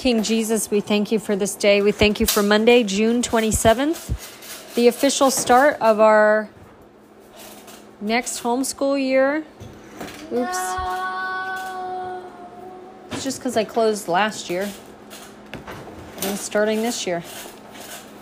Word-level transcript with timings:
King 0.00 0.22
Jesus, 0.22 0.70
we 0.70 0.80
thank 0.80 1.12
you 1.12 1.18
for 1.18 1.36
this 1.36 1.54
day. 1.54 1.82
We 1.82 1.92
thank 1.92 2.20
you 2.20 2.26
for 2.26 2.42
Monday, 2.42 2.84
June 2.84 3.20
27th, 3.20 4.72
the 4.74 4.88
official 4.88 5.30
start 5.30 5.76
of 5.78 6.00
our 6.00 6.48
next 8.00 8.42
homeschool 8.42 8.98
year. 8.98 9.44
Oops. 10.32 10.58
It's 13.12 13.22
just 13.22 13.40
because 13.40 13.58
I 13.58 13.64
closed 13.64 14.08
last 14.08 14.48
year. 14.48 14.70
I'm 16.22 16.36
starting 16.36 16.80
this 16.80 17.06
year. 17.06 17.22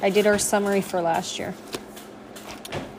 I 0.03 0.11
did 0.11 0.27
our 0.27 0.37
summary 0.37 0.81
for 0.81 1.01
last 1.01 1.39
year. 1.39 1.53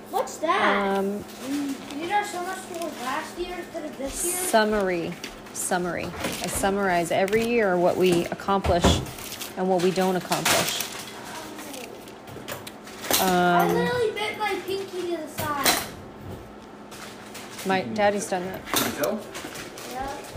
What's 0.10 0.38
that? 0.38 0.98
Um, 0.98 1.26
you 1.50 1.76
did 2.00 2.12
our 2.14 2.24
summer 2.24 2.56
school 2.56 2.90
last 3.04 3.38
year 3.38 3.58
instead 3.58 3.84
of 3.84 3.98
this 3.98 4.24
year? 4.24 4.36
summary. 4.36 5.12
Summary. 5.60 6.06
I 6.06 6.48
summarize 6.48 7.12
every 7.12 7.46
year 7.46 7.78
what 7.78 7.98
we 7.98 8.26
accomplish 8.26 9.02
and 9.58 9.70
what 9.70 9.84
we 9.84 9.92
don't 9.92 10.16
accomplish. 10.16 10.84
I 13.22 13.66
Um, 13.68 13.74
literally 13.76 14.12
bit 14.12 14.38
my 14.40 14.56
pinky 14.66 15.12
to 15.12 15.18
the 15.18 15.28
side. 15.28 15.84
my 17.66 17.82
daddy's 17.82 18.30
done 18.30 18.46
that. 18.46 18.62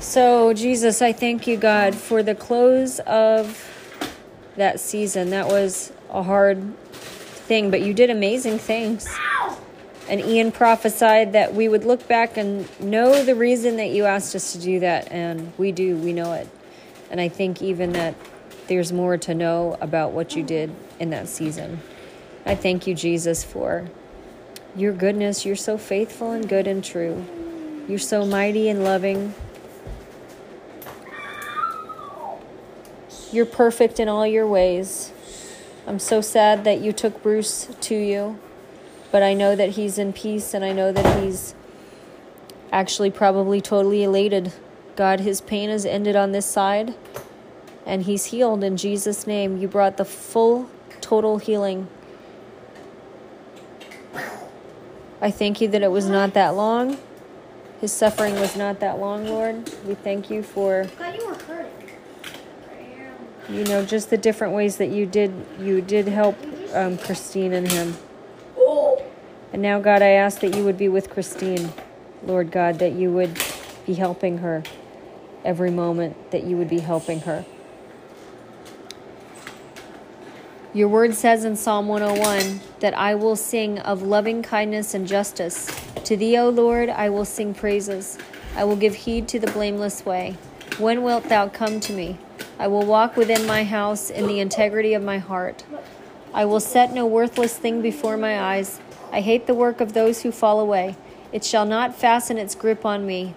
So, 0.01 0.53
Jesus, 0.53 1.01
I 1.01 1.13
thank 1.13 1.47
you, 1.47 1.57
God, 1.57 1.95
for 1.95 2.25
the 2.25 2.35
close 2.35 2.99
of 3.01 3.57
that 4.57 4.81
season. 4.81 5.31
That 5.31 5.47
was 5.47 5.93
a 6.11 6.25
hard 6.25 6.61
thing, 6.93 7.71
but 7.71 7.83
you 7.83 7.95
did 7.95 8.11
amazing 8.11 8.59
things. 8.59 9.07
And 10.09 10.21
Ian 10.21 10.53
prophesied 10.53 11.33
that 11.33 11.55
we 11.55 11.69
would 11.69 11.85
look 11.85 12.07
back 12.09 12.37
and 12.37 12.69
know 12.81 13.25
the 13.25 13.35
reason 13.35 13.77
that 13.77 13.91
you 13.91 14.05
asked 14.05 14.35
us 14.35 14.53
to 14.53 14.59
do 14.59 14.81
that, 14.81 15.11
and 15.11 15.53
we 15.57 15.73
do, 15.73 15.97
we 15.97 16.13
know 16.13 16.33
it. 16.33 16.49
And 17.11 17.21
I 17.21 17.29
think 17.29 17.63
even 17.63 17.93
that 17.93 18.15
there's 18.67 18.93
more 18.93 19.17
to 19.19 19.35
know 19.35 19.77
about 19.81 20.13
what 20.13 20.35
you 20.35 20.43
did 20.43 20.75
in 20.99 21.11
that 21.11 21.29
season. 21.29 21.81
I 22.45 22.55
thank 22.55 22.87
you, 22.87 22.95
Jesus, 22.95 23.45
for 23.45 23.87
your 24.75 24.93
goodness. 24.93 25.45
You're 25.45 25.57
so 25.57 25.79
faithful 25.79 26.33
and 26.33 26.49
good 26.49 26.67
and 26.67 26.83
true. 26.83 27.25
You're 27.89 27.99
so 27.99 28.25
mighty 28.27 28.69
and 28.69 28.83
loving. 28.83 29.35
You're 33.31 33.47
perfect 33.47 33.99
in 33.99 34.09
all 34.09 34.27
your 34.27 34.47
ways. 34.47 35.13
I'm 35.87 35.99
so 35.99 36.21
sad 36.21 36.65
that 36.65 36.81
you 36.81 36.93
took 36.93 37.23
Bruce 37.23 37.69
to 37.83 37.95
you, 37.95 38.39
but 39.13 39.23
I 39.23 39.35
know 39.35 39.55
that 39.55 39.71
he's 39.71 39.99
in 39.99 40.13
peace 40.13 40.55
and 40.55 40.65
I 40.65 40.73
know 40.73 40.91
that 40.91 41.23
he's 41.23 41.55
actually 42.73 43.11
probably 43.11 43.61
totally 43.61 44.03
elated. 44.03 44.53
God, 44.97 45.21
his 45.21 45.43
pain 45.43 45.69
has 45.69 45.85
ended 45.85 46.17
on 46.17 46.33
this 46.33 46.47
side 46.47 46.95
and 47.85 48.05
he's 48.05 48.27
healed 48.27 48.65
in 48.65 48.77
Jesus' 48.79 49.27
name. 49.27 49.59
You 49.59 49.69
brought 49.69 49.99
the 49.99 50.07
full, 50.07 50.71
total 51.03 51.39
healing. 51.39 51.89
I 55.21 55.31
thank 55.31 55.61
you 55.61 55.69
that 55.69 55.83
it 55.83 55.91
was 55.91 56.09
not 56.09 56.33
that 56.33 56.57
long. 56.57 56.99
His 57.81 57.93
suffering 57.93 58.35
was 58.37 58.57
not 58.57 58.81
that 58.81 58.99
long, 58.99 59.27
Lord. 59.27 59.71
We 59.85 59.95
thank 59.95 60.31
you 60.31 60.43
for 60.43 60.89
I 60.99 61.15
you 61.15 61.27
were 61.27 61.35
hurting. 61.35 61.71
you 63.51 63.65
know 63.65 63.85
just 63.85 64.09
the 64.09 64.17
different 64.17 64.55
ways 64.55 64.79
that 64.79 64.89
you 64.89 65.05
did 65.05 65.33
you 65.61 65.83
did 65.83 66.09
help 66.09 66.37
um, 66.73 66.97
Christine 66.97 67.53
and 67.53 67.71
him. 67.71 67.95
And 69.53 69.61
now, 69.61 69.81
God, 69.81 70.03
I 70.03 70.11
ask 70.11 70.41
that 70.41 70.57
you 70.57 70.65
would 70.65 70.79
be 70.79 70.89
with 70.89 71.11
Christine, 71.11 71.73
Lord 72.25 72.51
God, 72.51 72.79
that 72.79 72.93
you 72.93 73.13
would 73.13 73.39
be 73.87 73.95
helping 73.95 74.39
her 74.39 74.63
every 75.45 75.71
moment, 75.71 76.31
that 76.31 76.45
you 76.45 76.57
would 76.57 76.69
be 76.69 76.81
helping 76.81 77.21
her. 77.21 77.45
Your 80.75 80.89
word 80.89 81.15
says 81.15 81.45
in 81.45 81.57
Psalm 81.57 81.87
101 81.87 82.61
that 82.81 82.95
I 82.95 83.15
will 83.15 83.37
sing 83.37 83.79
of 83.81 84.01
loving 84.01 84.43
kindness 84.43 84.95
and 84.95 85.07
justice. 85.07 85.71
To 86.05 86.17
thee, 86.17 86.39
O 86.39 86.49
Lord, 86.49 86.89
I 86.89 87.11
will 87.11 87.27
sing 87.27 87.53
praises. 87.53 88.17
I 88.57 88.65
will 88.65 88.77
give 88.77 88.95
heed 88.95 89.29
to 89.29 89.39
the 89.39 89.51
blameless 89.51 90.07
way. 90.07 90.39
When 90.79 91.03
wilt 91.03 91.25
thou 91.25 91.49
come 91.49 91.79
to 91.81 91.93
me? 91.93 92.17
I 92.59 92.69
will 92.69 92.87
walk 92.87 93.19
within 93.19 93.47
my 93.47 93.65
house 93.65 94.09
in 94.09 94.27
the 94.27 94.41
integrity 94.41 94.95
of 94.95 95.03
my 95.03 95.19
heart. 95.19 95.65
I 96.33 96.47
will 96.47 96.61
set 96.61 96.95
no 96.95 97.05
worthless 97.05 97.59
thing 97.59 97.83
before 97.83 98.17
my 98.17 98.41
eyes. 98.41 98.81
I 99.13 99.21
hate 99.21 99.47
the 99.47 99.55
work 99.55 99.83
of 99.83 99.93
those 99.93 100.23
who 100.23 100.33
fall 100.33 100.59
away. 100.59 100.97
It 101.33 101.45
shall 101.45 101.67
not 101.67 101.95
fasten 101.95 102.39
its 102.39 102.55
grip 102.55 102.87
on 102.87 103.07
me. 103.07 103.35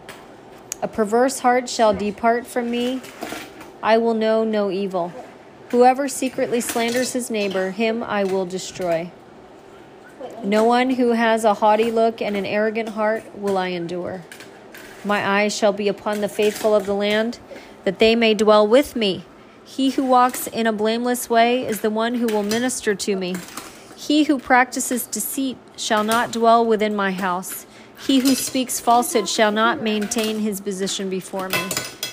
A 0.81 0.87
perverse 0.87 1.39
heart 1.39 1.67
shall 1.69 1.93
depart 1.93 2.47
from 2.47 2.71
me. 2.71 3.01
I 3.83 3.97
will 3.97 4.13
know 4.13 4.45
no 4.45 4.71
evil. 4.71 5.13
Whoever 5.69 6.07
secretly 6.07 6.61
slanders 6.61 7.11
his 7.11 7.29
neighbor, 7.29 7.71
him 7.71 8.03
I 8.03 8.23
will 8.23 8.45
destroy. 8.45 9.11
No 10.43 10.63
one 10.63 10.91
who 10.91 11.11
has 11.11 11.43
a 11.43 11.55
haughty 11.55 11.91
look 11.91 12.21
and 12.21 12.37
an 12.37 12.45
arrogant 12.45 12.89
heart 12.89 13.37
will 13.37 13.57
I 13.57 13.69
endure. 13.69 14.23
My 15.03 15.27
eyes 15.27 15.55
shall 15.55 15.73
be 15.73 15.87
upon 15.87 16.21
the 16.21 16.29
faithful 16.29 16.73
of 16.73 16.85
the 16.85 16.95
land, 16.95 17.39
that 17.83 17.99
they 17.99 18.15
may 18.15 18.33
dwell 18.33 18.65
with 18.65 18.95
me. 18.95 19.25
He 19.63 19.91
who 19.91 20.03
walks 20.03 20.47
in 20.47 20.67
a 20.67 20.73
blameless 20.73 21.29
way 21.29 21.65
is 21.65 21.81
the 21.81 21.89
one 21.89 22.15
who 22.15 22.27
will 22.27 22.43
minister 22.43 22.95
to 22.95 23.15
me. 23.15 23.35
He 23.95 24.25
who 24.25 24.39
practices 24.39 25.07
deceit 25.07 25.57
shall 25.77 26.03
not 26.03 26.31
dwell 26.31 26.65
within 26.65 26.95
my 26.95 27.11
house. 27.11 27.65
He 28.05 28.19
who 28.19 28.35
speaks 28.35 28.79
falsehood 28.79 29.27
shall 29.27 29.51
not 29.51 29.81
maintain 29.81 30.39
his 30.39 30.61
position 30.61 31.09
before 31.09 31.49
me. 31.49 31.69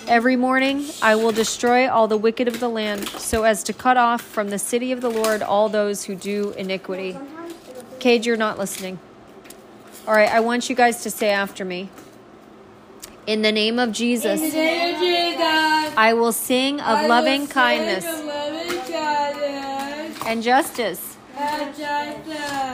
Every 0.08 0.36
morning 0.36 0.86
I 1.00 1.14
will 1.14 1.32
destroy 1.32 1.88
all 1.88 2.08
the 2.08 2.16
wicked 2.16 2.48
of 2.48 2.60
the 2.60 2.68
land, 2.68 3.08
so 3.08 3.44
as 3.44 3.62
to 3.64 3.72
cut 3.72 3.96
off 3.96 4.20
from 4.20 4.50
the 4.50 4.58
city 4.58 4.92
of 4.92 5.00
the 5.00 5.10
Lord 5.10 5.42
all 5.42 5.68
those 5.68 6.04
who 6.04 6.14
do 6.14 6.50
iniquity. 6.52 7.16
Cade, 8.00 8.26
you're 8.26 8.36
not 8.36 8.58
listening. 8.58 8.98
All 10.06 10.14
right, 10.14 10.30
I 10.30 10.40
want 10.40 10.68
you 10.68 10.74
guys 10.74 11.02
to 11.04 11.10
say 11.10 11.30
after 11.30 11.64
me. 11.64 11.88
In 13.26 13.42
the 13.42 13.52
name 13.52 13.78
of 13.78 13.92
Jesus, 13.92 14.40
I 15.96 16.12
will 16.14 16.32
sing 16.32 16.80
of 16.80 17.08
loving 17.08 17.46
kindness 17.46 18.04
and 20.26 20.42
justice. 20.42 21.11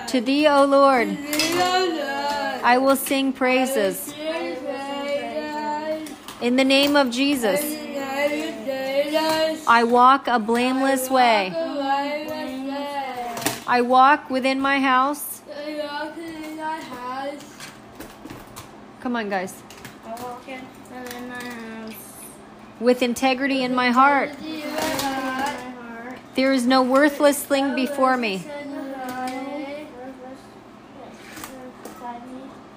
To 0.09 0.21
thee, 0.21 0.47
O 0.49 0.65
Lord, 0.65 1.09
I 2.65 2.79
will 2.79 2.97
sing 2.97 3.33
praises. 3.33 4.15
In 6.41 6.57
the 6.57 6.65
name 6.65 6.97
of 6.97 7.11
Jesus, 7.11 7.61
I 9.69 9.85
walk 9.85 10.29
a 10.29 10.39
blameless 10.39 11.11
way. 11.11 11.53
I 13.67 13.83
walk 13.83 14.31
within 14.31 14.61
my 14.61 14.81
house. 14.81 15.43
Come 19.01 19.17
on, 19.17 19.29
guys. 19.29 19.63
With 22.81 23.03
integrity 23.03 23.63
in 23.63 23.75
my 23.75 23.91
heart. 23.91 24.31
There 26.35 26.53
is 26.53 26.67
no 26.67 26.83
worthless 26.83 27.43
thing 27.43 27.75
before 27.75 28.17
me. 28.17 28.45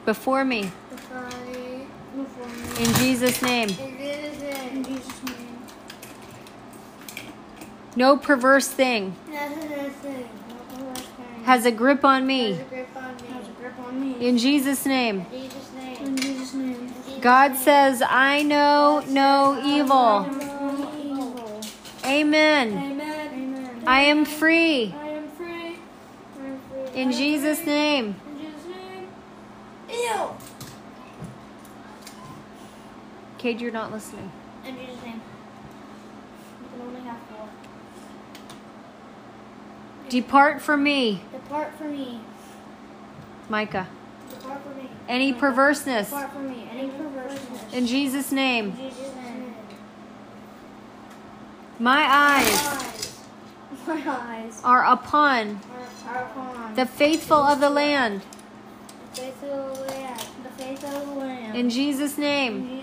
Before 0.06 0.44
me. 0.44 0.72
In 2.80 2.94
Jesus' 2.96 3.42
name. 3.42 3.70
No 7.96 8.18
perverse 8.18 8.68
thing 8.68 9.16
has 11.44 11.66
a 11.66 11.72
grip 11.72 12.06
on 12.06 12.26
me. 12.26 12.60
In 14.20 14.38
Jesus' 14.38 14.86
name. 14.86 15.26
God 17.20 17.56
says, 17.56 18.02
I 18.08 18.44
know 18.44 19.04
no 19.08 19.62
evil. 19.64 20.28
Amen. 22.06 23.02
I 23.86 24.02
am 24.02 24.26
free. 24.26 24.96
In 26.96 27.12
Jesus' 27.12 27.66
name. 27.66 28.16
Cade, 33.42 33.60
you're 33.60 33.72
not 33.72 33.92
listening. 33.92 34.32
In 34.64 34.76
Jesus' 34.76 35.02
name. 35.04 35.20
You 36.62 36.70
can 36.70 36.88
only 36.88 37.02
have 37.02 37.18
four. 37.22 37.50
Depart 40.10 40.62
from 40.62 40.84
me, 40.84 41.24
Depart 41.32 41.74
from 41.74 41.92
me. 41.92 42.20
Micah. 43.50 43.88
Depart 44.30 44.62
from 44.62 44.78
me. 44.78 44.90
Any 45.10 45.34
perverseness. 45.34 46.10
Depart 46.10 46.32
from 46.34 46.50
me. 46.52 46.70
Any 46.72 46.90
perverseness. 46.90 47.74
In 47.74 47.88
Jesus' 47.88 48.32
name. 48.32 48.66
In 48.66 48.78
name. 48.78 48.92
Jesus' 48.92 49.16
name. 49.16 49.56
My 51.80 52.04
eyes. 52.08 53.18
My 53.88 54.04
eyes 54.06 54.62
are 54.64 54.86
upon 54.86 55.62
are, 56.08 56.26
upon 56.26 56.76
the 56.76 56.86
faithful 56.86 57.38
of 57.38 57.60
the 57.60 57.72
land. 57.72 58.22
the 59.16 59.22
faith 59.22 59.44
of 59.44 59.76
the 59.76 59.84
land. 59.86 60.20
The 60.44 60.64
faith 60.64 60.84
of 60.84 61.08
the 61.08 61.14
land. 61.14 61.58
In 61.58 61.72
Jesus' 61.72 62.20
In. 62.20 62.20
Jesus' 62.20 62.20
name. 62.20 62.81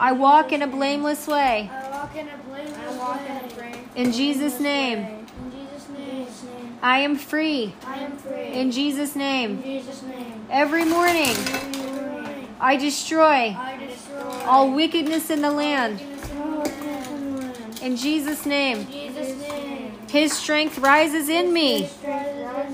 I 0.00 0.12
walk 0.12 0.50
in 0.50 0.62
a 0.62 0.66
blameless 0.66 1.26
way. 1.26 1.70
I 1.70 1.82
walk 1.82 1.92
walk 1.92 2.16
in 2.16 2.26
a 2.26 2.38
blameless 2.38 2.78
I 2.78 2.96
walk 2.96 3.20
in 3.20 3.36
a 3.36 3.60
way. 3.60 3.84
In 3.96 4.12
Jesus' 4.12 4.58
name. 4.58 4.98
In 4.98 5.26
Jesus' 5.52 5.88
name. 5.90 6.78
I 6.80 7.00
am 7.00 7.16
free. 7.16 7.74
I 7.86 7.98
am 7.98 8.16
free. 8.16 8.46
In 8.46 8.70
Jesus' 8.70 9.14
In 9.14 9.18
name. 9.20 9.62
Jesus' 9.62 10.02
name. 10.04 10.46
Every 10.48 10.86
morning, 10.86 11.36
Every 11.36 11.82
morning, 11.82 12.48
I 12.58 12.78
destroy 12.78 13.54
I 13.54 13.76
destroy 13.76 14.42
all 14.46 14.70
wickedness 14.70 15.28
in 15.28 15.42
the 15.42 15.50
land. 15.50 16.00
in 16.00 16.16
the 16.16 17.40
land. 17.42 17.82
In 17.82 17.96
Jesus' 17.96 18.46
name. 18.46 18.78
In 18.78 18.86
Jesus' 18.90 19.48
name. 19.48 19.92
His 20.08 20.32
strength 20.32 20.78
rises 20.78 21.28
in 21.28 21.52
me. 21.52 21.90
Rise 22.02 22.70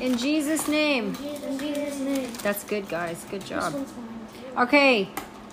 in 0.00 0.18
Jesus' 0.18 0.66
name. 0.66 1.14
In 1.14 1.58
Jesus' 1.58 1.98
name. 2.00 2.30
That's 2.42 2.64
good, 2.64 2.88
guys. 2.88 3.24
Good 3.30 3.46
job. 3.46 3.74
Okay. 4.56 5.08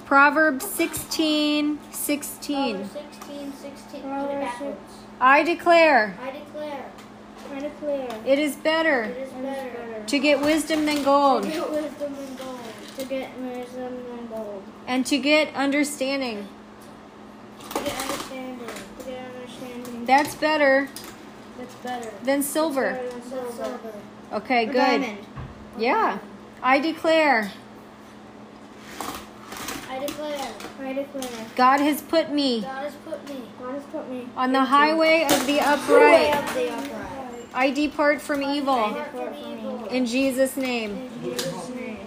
Proverbs 0.05 0.65
16 0.65 1.79
16. 1.91 2.73
Proverbs 2.75 2.91
16, 2.91 3.53
16. 3.53 4.01
Put. 4.01 4.75
I 5.19 5.43
declare 5.43 6.15
I 6.21 6.31
declare. 6.31 6.91
I 7.51 7.59
declare. 7.59 8.21
it 8.25 8.39
is 8.39 8.55
better 8.55 9.03
It 9.03 9.17
is 9.17 9.29
better 9.33 10.03
to 10.05 10.19
get 10.19 10.41
wisdom 10.41 10.85
than 10.85 11.03
gold 11.03 11.43
to 11.43 11.49
get 11.49 11.71
wisdom 11.71 12.15
and 12.15 12.37
gold. 12.37 12.59
To 12.97 13.05
get 13.05 13.37
wisdom 13.39 13.93
and 14.19 14.29
gold. 14.29 14.63
and 14.87 15.05
to 15.07 15.17
get 15.17 15.53
understanding. 15.55 16.47
To 17.59 17.79
get 17.83 18.01
understanding. 18.01 18.67
To 18.99 19.05
get 19.05 19.25
understanding. 19.35 20.05
That's 20.05 20.35
better 20.35 20.87
That's 21.57 21.75
better. 21.75 22.11
than 22.23 22.43
silver. 22.43 22.91
Better 22.93 23.09
than 23.09 23.21
silver. 23.23 23.79
Okay, 24.33 24.63
Or 24.63 24.71
good. 24.71 24.75
diamond. 24.75 25.17
Yeah. 25.77 26.19
I 26.61 26.79
declare 26.79 27.39
I 27.41 27.49
declare. 27.49 27.51
I 29.01 29.11
declare. 29.59 29.91
God 31.55 31.79
has 31.79 32.01
put 32.01 32.31
me 32.31 32.61
God 32.61 32.83
has 32.83 32.95
put 32.95 33.27
me. 33.27 33.43
God 33.59 33.73
has 33.73 33.83
put 33.85 34.09
me 34.09 34.27
on 34.35 34.51
the 34.51 34.65
highway 34.65 35.23
of 35.23 35.47
the 35.47 35.59
upright. 35.59 36.35
of 36.35 36.53
the 36.53 36.69
upright. 36.71 37.49
I 37.53 37.71
depart 37.71 38.21
from 38.21 38.43
evil. 38.43 38.89
Depart 38.89 39.11
from 39.11 39.33
evil. 39.33 39.85
In 39.87 40.05
Jesus' 40.05 40.57
name. 40.57 40.91
In 40.97 41.23
Jesus' 41.23 41.69
name. 41.69 41.97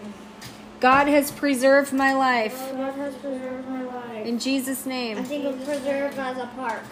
God 0.81 1.09
has 1.09 1.31
preserved 1.31 1.93
my 1.93 2.13
life. 2.15 2.57
God 2.73 2.95
has 2.95 3.15
preserved 3.17 3.69
my 3.69 3.83
life. 3.83 4.27
In 4.27 4.39
Jesus' 4.39 4.87
name. 4.87 5.19
I 5.19 5.23
think 5.25 5.45
of 5.45 5.65
preserved 5.65 6.19
as 6.19 6.39
a 6.39 6.47
park. 6.55 6.83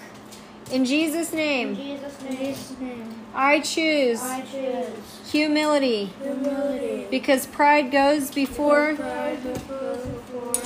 In 0.73 0.85
Jesus' 0.85 1.31
In 1.33 1.39
name. 1.39 1.77
Jesus' 1.77 2.23
name. 2.23 2.33
In 2.33 2.39
Jesus' 2.47 2.79
name. 2.81 3.15
I 3.35 3.61
choose 3.61 4.23
I 4.23 4.41
choose 4.41 5.31
humility 5.31 6.07
humility. 6.23 7.07
because 7.11 7.47
pride 7.47 7.93
goes 7.93 8.31
before 8.31 8.95
Pride 8.95 9.43
before 9.43 9.95
before 9.95 10.16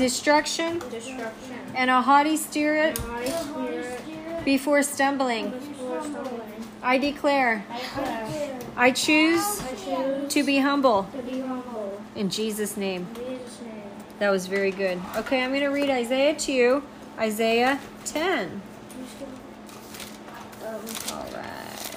destruction 0.01 0.79
destruction. 0.91 1.57
and 1.75 1.91
a 1.91 2.01
haughty 2.01 2.35
spirit 2.37 2.97
Haughty 2.97 3.31
spirit 3.31 4.45
before 4.47 4.83
stumbling. 4.83 5.51
before 5.51 6.01
stumbling. 6.01 6.41
I 6.83 6.97
declare 6.97 7.65
I 7.71 7.79
declare. 7.79 8.59
I 8.79 8.91
choose 8.93 9.61
I 9.63 9.75
choose 9.75 10.33
to 10.33 10.43
be 10.43 10.59
humble. 10.59 11.03
to 11.15 11.23
be 11.23 11.41
humble. 11.41 12.01
In 12.17 12.31
Jesus' 12.31 12.79
name. 12.79 13.07
In 13.11 13.15
Jesus' 13.17 13.61
name. 13.61 13.83
That 14.21 14.31
was 14.31 14.47
very 14.47 14.71
good. 14.71 14.99
Okay, 15.17 15.43
I'm 15.43 15.51
going 15.51 15.61
to 15.63 15.69
read 15.69 15.91
Isaiah 15.91 16.35
2, 16.35 16.83
Isaiah 17.19 17.79
10. 18.07 18.63
Um, 20.67 20.75
All 21.13 21.27
right. 21.35 21.91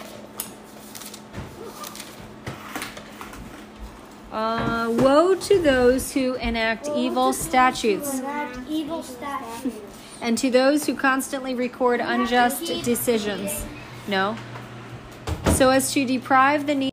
Uh, 4.34 4.90
woe 4.98 5.36
to 5.36 5.62
those 5.62 6.12
who 6.14 6.34
enact 6.36 6.90
evil 6.96 7.32
statutes 7.32 8.18
enact 8.18 8.58
evil 8.68 9.04
statutes. 9.04 9.76
and 10.24 10.36
to 10.40 10.50
those 10.50 10.88
who 10.88 10.96
constantly 10.96 11.54
record 11.54 12.00
unjust 12.00 12.66
decisions. 12.84 13.64
No. 14.08 14.36
So 15.54 15.70
as 15.70 15.94
to 15.94 16.04
deprive 16.04 16.66
the 16.66 16.74
need. 16.74 16.92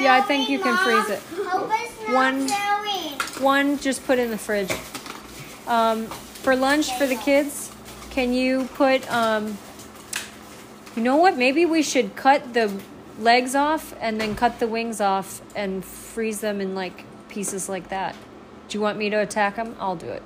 Yeah, 0.00 0.14
I 0.14 0.22
think 0.26 0.48
you 0.50 0.58
can 0.58 0.76
freeze 0.78 1.08
it. 1.10 1.20
One- 2.12 2.48
One, 3.40 3.78
just 3.78 4.04
put 4.04 4.18
in 4.18 4.30
the 4.30 4.36
fridge. 4.36 4.72
Um, 5.68 6.06
for 6.42 6.56
lunch 6.56 6.92
for 6.98 7.06
the 7.06 7.14
kids, 7.16 7.70
can 8.10 8.34
you 8.34 8.68
put, 8.74 9.08
um, 9.10 9.56
you 10.96 11.02
know 11.02 11.16
what? 11.16 11.38
Maybe 11.38 11.64
we 11.64 11.82
should 11.82 12.16
cut 12.16 12.52
the 12.52 12.68
legs 13.20 13.54
off 13.54 13.94
and 14.00 14.20
then 14.20 14.34
cut 14.34 14.58
the 14.58 14.66
wings 14.66 15.00
off 15.00 15.40
and 15.54 15.84
freeze 15.84 16.40
them 16.40 16.60
in 16.60 16.74
like 16.74 17.04
pieces 17.28 17.68
like 17.68 17.88
that. 17.90 18.16
Do 18.68 18.78
you 18.78 18.82
want 18.82 18.98
me 18.98 19.10
to 19.10 19.16
attack 19.16 19.56
them? 19.56 19.76
I'll 19.78 19.96
do 19.96 20.08
it. 20.08 20.22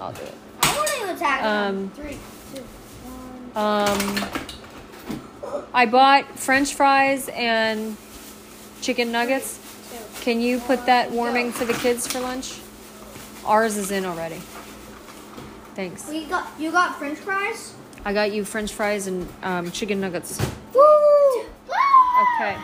I'll 0.00 0.12
do 0.12 0.22
it. 0.22 0.34
I 0.62 0.76
want 0.76 0.88
to 0.88 1.14
attack 1.14 1.42
Um, 1.44 1.76
them. 1.76 1.90
Three, 1.90 2.18
two, 2.54 2.62
one. 3.54 3.92
Um, 5.54 5.64
I 5.74 5.86
bought 5.86 6.38
French 6.38 6.74
fries 6.74 7.28
and 7.30 7.96
chicken 8.80 9.12
nuggets. 9.12 9.58
Can 10.22 10.40
you 10.40 10.58
put 10.60 10.86
that 10.86 11.10
warming 11.10 11.52
for 11.52 11.64
the 11.64 11.74
kids 11.74 12.06
for 12.06 12.20
lunch? 12.20 12.58
Ours 13.44 13.76
is 13.76 13.90
in 13.90 14.04
already. 14.04 14.40
Thanks. 15.74 16.08
We 16.08 16.24
got 16.24 16.48
you 16.58 16.70
got 16.72 16.98
French 16.98 17.18
fries. 17.18 17.74
I 18.04 18.12
got 18.12 18.32
you 18.32 18.44
French 18.44 18.72
fries 18.72 19.06
and 19.06 19.28
um, 19.42 19.70
chicken 19.70 20.00
nuggets. 20.00 20.38
Okay. 22.40 22.56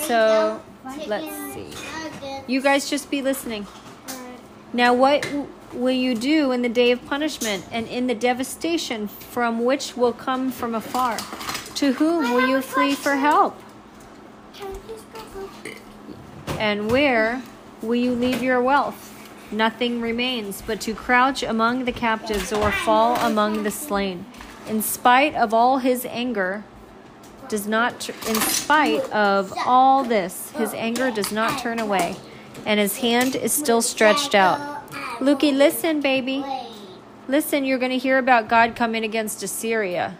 So 0.00 0.60
let's 1.06 1.54
see. 1.54 1.68
You 2.48 2.60
guys 2.60 2.90
just 2.90 3.08
be 3.08 3.22
listening. 3.22 3.68
Now, 4.72 4.94
what 4.94 5.24
will 5.72 5.94
you 5.94 6.16
do 6.16 6.50
in 6.50 6.62
the 6.62 6.68
day 6.68 6.90
of 6.90 7.04
punishment 7.06 7.64
and 7.70 7.86
in 7.86 8.08
the 8.08 8.16
devastation 8.16 9.06
from 9.06 9.64
which 9.64 9.96
will 9.96 10.12
come 10.12 10.50
from 10.50 10.74
afar? 10.74 11.18
To 11.76 11.92
whom 11.92 12.34
will 12.34 12.48
you 12.48 12.60
flee 12.62 12.96
for 12.96 13.14
help? 13.14 13.56
And 16.58 16.90
where 16.90 17.42
will 17.80 17.94
you 17.94 18.12
leave 18.12 18.42
your 18.42 18.60
wealth? 18.60 19.08
Nothing 19.52 20.00
remains 20.00 20.62
but 20.62 20.80
to 20.80 20.94
crouch 20.94 21.44
among 21.44 21.84
the 21.84 21.92
captives 21.92 22.52
or 22.52 22.72
fall 22.72 23.14
among 23.16 23.62
the 23.62 23.70
slain. 23.70 24.26
In 24.66 24.82
spite 24.82 25.36
of 25.36 25.54
all 25.54 25.78
his 25.78 26.04
anger, 26.06 26.64
does 27.48 27.66
not 27.66 28.08
in 28.28 28.34
spite 28.36 29.02
of 29.12 29.52
all 29.66 30.04
this, 30.04 30.50
his 30.52 30.72
anger 30.74 31.10
does 31.10 31.32
not 31.32 31.60
turn 31.60 31.78
away, 31.78 32.16
and 32.64 32.80
his 32.80 32.98
hand 32.98 33.36
is 33.36 33.52
still 33.52 33.82
stretched 33.82 34.34
out. 34.34 34.90
Lukey, 35.18 35.56
listen, 35.56 36.00
baby. 36.00 36.44
Listen, 37.28 37.64
you're 37.64 37.78
going 37.78 37.92
to 37.92 37.98
hear 37.98 38.18
about 38.18 38.48
God 38.48 38.74
coming 38.74 39.04
against 39.04 39.42
Assyria. 39.42 40.16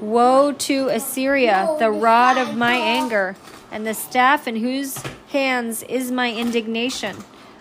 Woe 0.00 0.52
to 0.52 0.88
Assyria, 0.88 1.76
the 1.78 1.90
rod 1.90 2.36
of 2.36 2.56
my 2.56 2.74
anger, 2.74 3.36
and 3.72 3.86
the 3.86 3.94
staff 3.94 4.46
in 4.46 4.56
whose 4.56 5.02
hands 5.28 5.82
is 5.84 6.10
my 6.10 6.32
indignation. 6.32 7.16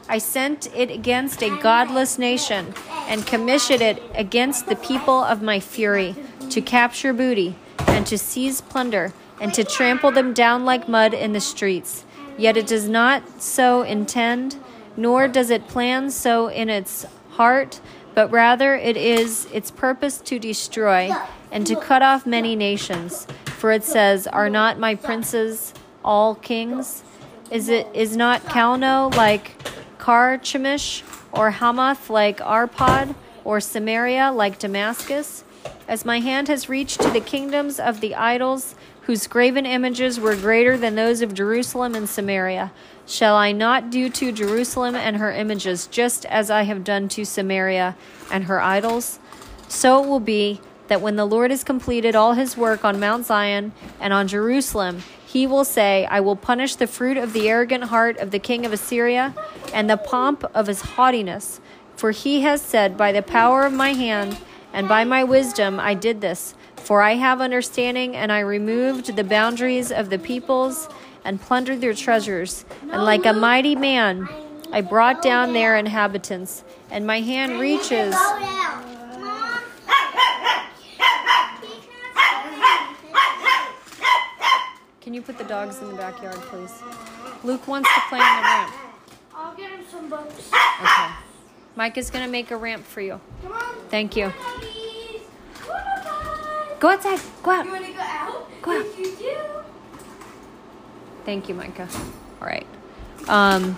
I 0.09 0.17
sent 0.17 0.67
it 0.75 0.89
against 0.89 1.43
a 1.43 1.55
godless 1.61 2.17
nation 2.17 2.73
and 3.07 3.25
commissioned 3.27 3.81
it 3.81 4.01
against 4.15 4.65
the 4.65 4.75
people 4.75 5.23
of 5.23 5.41
my 5.41 5.59
fury 5.59 6.15
to 6.49 6.61
capture 6.61 7.13
booty 7.13 7.55
and 7.89 8.05
to 8.07 8.17
seize 8.17 8.61
plunder 8.61 9.13
and 9.41 9.53
to 9.53 9.63
trample 9.63 10.11
them 10.11 10.33
down 10.33 10.65
like 10.65 10.87
mud 10.87 11.13
in 11.13 11.33
the 11.33 11.39
streets. 11.39 12.05
Yet 12.37 12.55
it 12.55 12.67
does 12.67 12.87
not 12.87 13.41
so 13.41 13.81
intend, 13.81 14.57
nor 14.95 15.27
does 15.27 15.49
it 15.49 15.67
plan 15.67 16.09
so 16.11 16.47
in 16.47 16.69
its 16.69 17.05
heart, 17.31 17.81
but 18.15 18.31
rather 18.31 18.75
it 18.75 18.97
is 18.97 19.47
its 19.53 19.71
purpose 19.71 20.19
to 20.21 20.39
destroy 20.39 21.11
and 21.51 21.65
to 21.67 21.75
cut 21.75 22.01
off 22.01 22.25
many 22.25 22.55
nations. 22.55 23.27
For 23.57 23.71
it 23.71 23.83
says, 23.83 24.27
Are 24.27 24.49
not 24.49 24.79
my 24.79 24.95
princes 24.95 25.73
all 26.03 26.35
kings? 26.35 27.03
Is 27.51 27.67
it 27.67 27.87
is 27.93 28.15
not 28.15 28.43
Calno 28.43 29.13
like 29.15 29.51
Carchemish, 29.97 31.03
or 31.31 31.51
Hamath 31.51 32.09
like 32.09 32.37
Arpad, 32.39 33.15
or 33.43 33.59
Samaria 33.59 34.31
like 34.31 34.59
Damascus? 34.59 35.43
As 35.87 36.05
my 36.05 36.19
hand 36.19 36.47
has 36.47 36.69
reached 36.69 37.01
to 37.01 37.09
the 37.09 37.19
kingdoms 37.19 37.79
of 37.79 38.01
the 38.01 38.15
idols, 38.15 38.75
whose 39.01 39.27
graven 39.27 39.65
images 39.65 40.19
were 40.19 40.35
greater 40.35 40.77
than 40.77 40.95
those 40.95 41.21
of 41.21 41.33
Jerusalem 41.33 41.95
and 41.95 42.07
Samaria, 42.07 42.71
shall 43.07 43.35
I 43.35 43.51
not 43.51 43.89
do 43.89 44.07
to 44.09 44.31
Jerusalem 44.31 44.95
and 44.95 45.17
her 45.17 45.31
images 45.31 45.87
just 45.87 46.25
as 46.25 46.51
I 46.51 46.63
have 46.63 46.83
done 46.83 47.09
to 47.09 47.25
Samaria 47.25 47.95
and 48.31 48.43
her 48.43 48.61
idols? 48.61 49.19
So 49.67 50.03
it 50.03 50.07
will 50.07 50.19
be 50.19 50.61
that 50.89 51.01
when 51.01 51.15
the 51.15 51.25
Lord 51.25 51.51
has 51.51 51.63
completed 51.63 52.15
all 52.15 52.33
his 52.33 52.57
work 52.57 52.83
on 52.83 52.99
Mount 52.99 53.25
Zion 53.25 53.71
and 53.99 54.13
on 54.13 54.27
Jerusalem, 54.27 55.03
he 55.25 55.45
will 55.45 55.63
say, 55.63 56.05
I 56.05 56.19
will 56.19 56.35
punish 56.35 56.75
the 56.75 56.87
fruit 56.87 57.17
of 57.17 57.33
the 57.33 57.47
arrogant 57.47 57.85
heart 57.85 58.17
of 58.17 58.31
the 58.31 58.39
king 58.39 58.65
of 58.65 58.73
Assyria 58.73 59.35
and 59.73 59.89
the 59.89 59.97
pomp 59.97 60.43
of 60.55 60.67
his 60.67 60.81
haughtiness. 60.81 61.61
For 61.95 62.11
he 62.11 62.41
has 62.41 62.61
said, 62.61 62.97
By 62.97 63.11
the 63.11 63.21
power 63.21 63.65
of 63.65 63.73
my 63.73 63.93
hand 63.93 64.37
and 64.73 64.87
by 64.87 65.03
my 65.03 65.23
wisdom 65.23 65.79
I 65.79 65.93
did 65.93 66.21
this. 66.21 66.55
For 66.77 67.01
I 67.01 67.15
have 67.15 67.41
understanding, 67.41 68.15
and 68.15 68.31
I 68.31 68.39
removed 68.39 69.15
the 69.15 69.23
boundaries 69.23 69.91
of 69.91 70.09
the 70.09 70.17
peoples 70.17 70.87
and 71.25 71.39
plundered 71.39 71.81
their 71.81 71.93
treasures. 71.93 72.65
And 72.81 73.03
like 73.03 73.25
a 73.25 73.33
mighty 73.33 73.75
man, 73.75 74.27
I 74.71 74.81
brought 74.81 75.21
down 75.21 75.53
their 75.53 75.75
inhabitants, 75.75 76.63
and 76.89 77.05
my 77.05 77.19
hand 77.19 77.59
reaches. 77.59 78.15
Go 78.15 78.39
down. 78.39 79.21
Mom. 79.21 79.61
Can 85.01 85.13
you 85.13 85.21
put 85.21 85.37
the 85.37 85.43
dogs 85.43 85.81
in 85.81 85.89
the 85.89 85.95
backyard, 85.95 86.35
please? 86.35 86.81
Luke 87.43 87.67
wants 87.67 87.89
to 87.93 88.01
play 88.09 88.19
on 88.19 88.37
the 88.37 88.41
ramp. 88.43 88.73
I'll 89.35 89.55
get 89.55 89.71
him 89.71 89.85
some 89.89 90.09
books. 90.09 90.51
Okay. 90.81 91.11
Mike 91.75 91.97
is 91.97 92.09
going 92.09 92.25
to 92.25 92.31
make 92.31 92.51
a 92.51 92.57
ramp 92.57 92.85
for 92.85 93.01
you. 93.01 93.19
Come 93.41 93.53
on. 93.53 93.75
Thank 93.89 94.15
you. 94.15 94.33
Go 96.79 96.89
outside. 96.89 97.19
Go 97.43 97.51
out. 97.51 97.65
You 97.65 97.71
want 97.71 97.85
to 97.85 97.91
go 97.91 97.99
out? 97.99 98.61
Go 98.61 98.79
out. 98.79 98.85
Yes, 98.97 98.97
you 98.97 99.15
do. 99.17 99.37
Thank 101.25 101.49
you, 101.49 101.55
Micah. 101.55 101.89
All 102.41 102.47
right. 102.47 102.65
Um, 103.27 103.77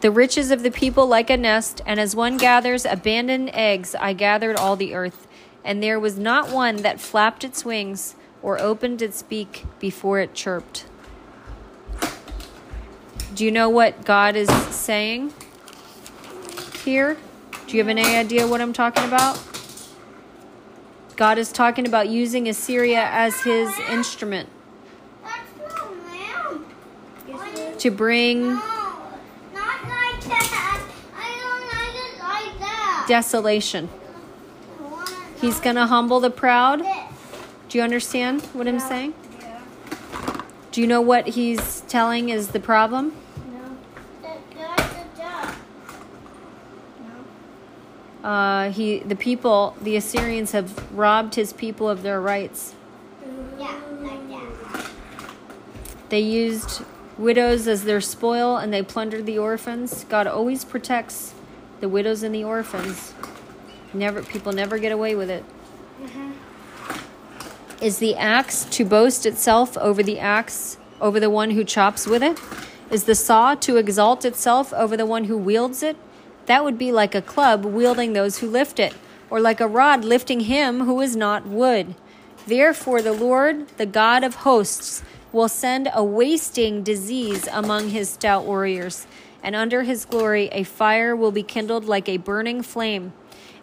the 0.00 0.10
riches 0.10 0.50
of 0.50 0.62
the 0.62 0.70
people 0.70 1.06
like 1.06 1.30
a 1.30 1.36
nest, 1.36 1.80
and 1.86 1.98
as 2.00 2.16
one 2.16 2.36
gathers 2.36 2.84
abandoned 2.84 3.50
eggs, 3.52 3.94
I 3.94 4.12
gathered 4.12 4.56
all 4.56 4.76
the 4.76 4.94
earth, 4.94 5.26
and 5.64 5.82
there 5.82 5.98
was 5.98 6.18
not 6.18 6.50
one 6.50 6.76
that 6.78 7.00
flapped 7.00 7.44
its 7.44 7.64
wings 7.64 8.16
or 8.42 8.60
opened 8.60 9.02
its 9.02 9.22
beak 9.22 9.64
before 9.78 10.20
it 10.20 10.34
chirped. 10.34 10.86
Do 13.34 13.44
you 13.44 13.50
know 13.50 13.68
what 13.68 14.04
God 14.04 14.36
is 14.36 14.48
saying 14.74 15.32
here? 16.84 17.16
Do 17.66 17.76
you 17.76 17.82
have 17.82 17.88
any 17.88 18.04
idea 18.04 18.46
what 18.46 18.60
I'm 18.60 18.72
talking 18.72 19.04
about? 19.04 19.38
God 21.16 21.38
is 21.38 21.50
talking 21.50 21.86
about 21.86 22.08
using 22.08 22.48
Assyria 22.48 23.08
as 23.10 23.40
his 23.40 23.70
instrument 23.90 24.48
That's 25.24 25.74
not 25.74 25.90
lamb. 27.28 27.78
to 27.78 27.90
bring 27.90 28.42
No, 28.42 28.54
not 29.54 29.82
like 29.84 30.20
that. 30.24 30.82
I 31.16 31.38
don't 31.40 31.64
like 31.72 31.96
it 32.04 32.18
like 32.50 32.58
that. 32.60 33.04
desolation. 33.08 33.88
I 34.78 34.82
want 34.82 35.08
it 35.10 35.16
He's 35.40 35.58
going 35.60 35.76
to 35.76 35.86
humble 35.86 36.20
the 36.20 36.30
proud. 36.30 36.82
Do 37.68 37.78
you 37.78 37.82
understand 37.82 38.42
what 38.52 38.68
I'm 38.68 38.78
saying? 38.80 39.14
Do 40.72 40.80
you 40.82 40.86
know 40.86 41.00
what 41.00 41.28
he's 41.28 41.80
telling 41.82 42.28
is 42.28 42.48
the 42.48 42.60
problem? 42.60 43.14
No. 43.50 43.76
That, 44.22 44.38
that's 44.54 44.92
the 44.92 45.22
duck. 45.22 45.54
No. 47.00 47.14
Uh, 48.26 48.72
he, 48.72 48.98
the 48.98 49.14
people, 49.14 49.76
the 49.80 49.94
Assyrians 49.94 50.50
have 50.50 50.92
robbed 50.92 51.36
his 51.36 51.52
people 51.52 51.88
of 51.88 52.02
their 52.02 52.20
rights. 52.20 52.74
Yeah, 53.56 53.78
like 54.00 54.28
that. 54.30 54.90
They 56.08 56.18
used 56.18 56.82
widows 57.16 57.68
as 57.68 57.84
their 57.84 58.00
spoil 58.00 58.56
and 58.56 58.72
they 58.72 58.82
plundered 58.82 59.26
the 59.26 59.38
orphans. 59.38 60.02
God 60.08 60.26
always 60.26 60.64
protects 60.64 61.34
the 61.78 61.88
widows 61.88 62.24
and 62.24 62.34
the 62.34 62.42
orphans. 62.42 63.14
Never, 63.94 64.24
people 64.24 64.50
never 64.52 64.76
get 64.78 64.90
away 64.90 65.14
with 65.14 65.30
it. 65.30 65.44
Is 67.80 68.00
the 68.00 68.16
axe 68.16 68.64
to 68.64 68.84
boast 68.84 69.24
itself 69.24 69.78
over 69.78 70.02
the 70.02 70.18
axe, 70.18 70.78
over 71.00 71.20
the 71.20 71.30
one 71.30 71.52
who 71.52 71.62
chops 71.62 72.08
with 72.08 72.24
it? 72.24 72.40
Is 72.90 73.04
the 73.04 73.14
saw 73.14 73.54
to 73.54 73.76
exalt 73.76 74.24
itself 74.24 74.72
over 74.72 74.96
the 74.96 75.06
one 75.06 75.24
who 75.26 75.38
wields 75.38 75.84
it? 75.84 75.96
That 76.46 76.64
would 76.64 76.78
be 76.78 76.92
like 76.92 77.14
a 77.14 77.22
club 77.22 77.64
wielding 77.64 78.12
those 78.12 78.38
who 78.38 78.48
lift 78.48 78.78
it, 78.78 78.94
or 79.30 79.40
like 79.40 79.60
a 79.60 79.68
rod 79.68 80.04
lifting 80.04 80.40
him 80.40 80.80
who 80.80 81.00
is 81.00 81.16
not 81.16 81.46
wood. 81.46 81.94
Therefore, 82.46 83.02
the 83.02 83.12
Lord, 83.12 83.68
the 83.76 83.86
God 83.86 84.22
of 84.22 84.36
hosts, 84.36 85.02
will 85.32 85.48
send 85.48 85.88
a 85.92 86.04
wasting 86.04 86.82
disease 86.82 87.48
among 87.52 87.90
his 87.90 88.08
stout 88.08 88.44
warriors, 88.44 89.06
and 89.42 89.56
under 89.56 89.82
his 89.82 90.04
glory 90.04 90.48
a 90.52 90.62
fire 90.62 91.14
will 91.14 91.32
be 91.32 91.42
kindled 91.42 91.84
like 91.84 92.08
a 92.08 92.16
burning 92.16 92.62
flame. 92.62 93.12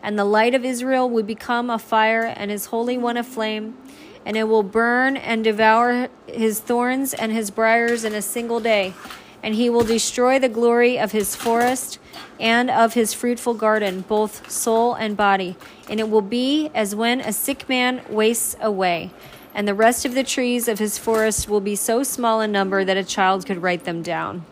And 0.02 0.20
the 0.20 0.26
light 0.26 0.54
of 0.54 0.66
Israel 0.66 1.10
will 1.10 1.24
become 1.24 1.70
a 1.70 1.80
fire, 1.80 2.26
and 2.36 2.52
his 2.52 2.66
Holy 2.68 2.98
One 2.98 3.16
a 3.16 3.24
flame, 3.24 3.78
and 4.26 4.36
it 4.36 4.44
will 4.44 4.64
burn 4.64 5.16
and 5.16 5.44
devour 5.44 6.10
his 6.28 6.60
thorns 6.60 7.14
and 7.14 7.32
his 7.32 7.50
briars 7.50 8.04
in 8.04 8.14
a 8.14 8.22
single 8.22 8.60
day. 8.60 8.94
And 9.44 9.56
he 9.56 9.70
will 9.70 9.84
destroy 9.84 10.40
the 10.40 10.50
glory 10.50 10.98
of 10.98 11.12
his 11.12 11.36
forest 11.36 12.00
and 12.40 12.72
of 12.72 12.94
his 12.94 13.14
fruitful 13.14 13.54
garden, 13.54 14.02
both 14.08 14.50
soul 14.50 14.94
and 14.94 15.18
body. 15.18 15.58
And 15.90 16.00
it 16.00 16.10
will 16.10 16.22
be 16.22 16.72
as 16.74 16.96
when 16.96 17.20
a 17.20 17.34
sick 17.34 17.68
man 17.68 18.02
wastes 18.10 18.56
away. 18.62 19.12
And 19.54 19.68
the 19.68 19.76
rest 19.76 20.06
of 20.06 20.16
the 20.16 20.24
trees 20.24 20.68
of 20.68 20.80
his 20.80 20.98
forest 20.98 21.48
will 21.48 21.62
be 21.62 21.76
so 21.76 22.04
small 22.04 22.42
in 22.42 22.52
number 22.52 22.84
that 22.84 22.98
a 22.98 23.04
child 23.04 23.46
could 23.46 23.62
write 23.62 23.84
them 23.84 24.02
down. 24.02 24.46